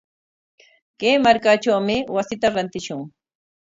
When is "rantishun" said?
2.55-3.01